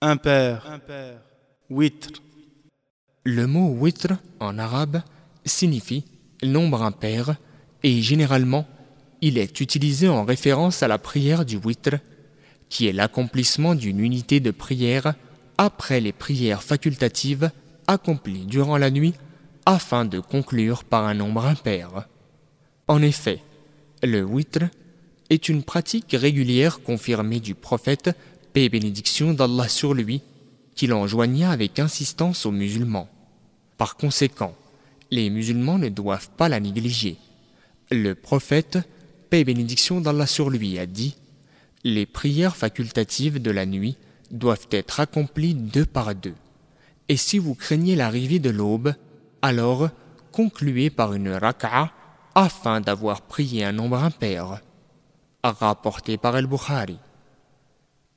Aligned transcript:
impair, 0.00 0.80
witr, 1.70 2.22
Le 3.24 3.46
mot 3.46 3.68
witr 3.68 4.12
en 4.38 4.56
arabe 4.58 5.02
signifie 5.44 6.04
nombre 6.44 6.82
impair 6.82 7.34
et 7.82 8.00
généralement 8.00 8.66
il 9.20 9.38
est 9.38 9.60
utilisé 9.60 10.08
en 10.08 10.24
référence 10.24 10.84
à 10.84 10.88
la 10.88 10.98
prière 10.98 11.44
du 11.44 11.56
witr 11.56 11.96
qui 12.68 12.86
est 12.86 12.92
l'accomplissement 12.92 13.74
d'une 13.74 13.98
unité 13.98 14.38
de 14.38 14.52
prière 14.52 15.14
après 15.56 16.00
les 16.00 16.12
prières 16.12 16.62
facultatives 16.62 17.50
accomplies 17.88 18.46
durant 18.46 18.76
la 18.76 18.90
nuit 18.90 19.14
afin 19.66 20.04
de 20.04 20.20
conclure 20.20 20.84
par 20.84 21.06
un 21.06 21.14
nombre 21.14 21.44
impair. 21.44 22.06
En 22.86 23.02
effet, 23.02 23.42
le 24.04 24.22
witr 24.22 24.66
est 25.28 25.48
une 25.48 25.64
pratique 25.64 26.16
régulière 26.18 26.82
confirmée 26.82 27.40
du 27.40 27.54
prophète, 27.56 28.10
paix 28.58 28.64
et 28.64 28.68
bénédiction 28.70 29.34
d'Allah 29.34 29.68
sur 29.68 29.94
lui, 29.94 30.20
qui 30.74 30.88
l'enjoigna 30.88 31.52
avec 31.52 31.78
insistance 31.78 32.44
aux 32.44 32.50
musulmans. 32.50 33.08
Par 33.76 33.96
conséquent, 33.96 34.52
les 35.12 35.30
musulmans 35.30 35.78
ne 35.78 35.88
doivent 35.88 36.30
pas 36.36 36.48
la 36.48 36.58
négliger. 36.58 37.18
Le 37.92 38.16
prophète, 38.16 38.80
paix 39.30 39.44
bénédiction 39.44 40.00
d'Allah 40.00 40.26
sur 40.26 40.50
lui, 40.50 40.76
a 40.76 40.86
dit 40.86 41.14
Les 41.84 42.04
prières 42.04 42.56
facultatives 42.56 43.40
de 43.40 43.52
la 43.52 43.64
nuit 43.64 43.96
doivent 44.32 44.66
être 44.72 44.98
accomplies 44.98 45.54
deux 45.54 45.86
par 45.86 46.12
deux. 46.16 46.34
Et 47.08 47.16
si 47.16 47.38
vous 47.38 47.54
craignez 47.54 47.94
l'arrivée 47.94 48.40
de 48.40 48.50
l'aube, 48.50 48.92
alors 49.40 49.88
concluez 50.32 50.90
par 50.90 51.14
une 51.14 51.30
raka'a 51.30 51.92
afin 52.34 52.80
d'avoir 52.80 53.22
prié 53.22 53.64
un 53.64 53.72
nombre 53.72 54.02
impair. 54.02 54.62
Rapporté 55.44 56.16
par 56.16 56.36
El-Bukhari. 56.36 56.98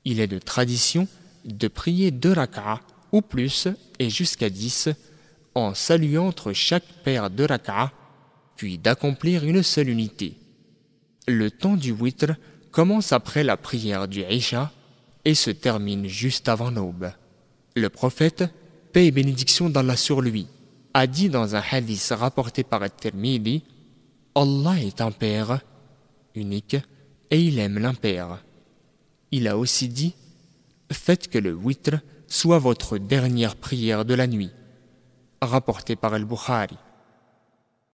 Il 0.04 0.20
est 0.20 0.26
de 0.26 0.38
tradition 0.38 1.06
de 1.44 1.68
prier 1.68 2.10
deux 2.10 2.32
raka'a 2.32 2.80
ou 3.12 3.20
plus 3.20 3.68
et 3.98 4.10
jusqu'à 4.10 4.50
dix 4.50 4.88
en 5.54 5.74
saluant 5.74 6.28
entre 6.28 6.52
chaque 6.52 6.86
paire 7.04 7.30
de 7.30 7.44
raka'a 7.44 7.92
puis 8.56 8.78
d'accomplir 8.78 9.44
une 9.44 9.62
seule 9.62 9.88
unité. 9.88 10.36
Le 11.28 11.50
temps 11.50 11.76
du 11.76 11.92
witr 11.92 12.34
commence 12.70 13.12
après 13.12 13.44
la 13.44 13.56
prière 13.56 14.08
du 14.08 14.22
Isha 14.22 14.72
et 15.24 15.34
se 15.34 15.50
termine 15.50 16.06
juste 16.06 16.48
avant 16.48 16.70
l'aube. 16.70 17.12
Le 17.76 17.88
prophète, 17.88 18.44
paix 18.92 19.06
et 19.06 19.10
bénédiction 19.10 19.70
d'Allah 19.70 19.96
sur 19.96 20.20
lui, 20.20 20.46
a 20.94 21.06
dit 21.06 21.28
dans 21.28 21.54
un 21.56 21.62
hadith 21.70 22.12
rapporté 22.16 22.64
par 22.64 22.82
At-Tirmidhi 22.82 23.62
Allah 24.34 24.80
est 24.80 25.00
un 25.00 25.10
père 25.10 25.60
unique 26.34 26.76
et 27.30 27.40
il 27.40 27.58
aime 27.58 27.78
l'impair. 27.78 28.42
Il 29.32 29.48
a 29.48 29.56
aussi 29.56 29.88
dit 29.88 30.14
Faites 30.92 31.28
que 31.28 31.38
le 31.38 31.54
witr 31.54 32.00
soit 32.28 32.58
votre 32.58 32.98
dernière 32.98 33.56
prière 33.56 34.04
de 34.04 34.14
la 34.14 34.26
nuit. 34.26 34.50
Rapporté 35.40 35.96
par 35.96 36.14
Al-Bukhari. 36.14 36.76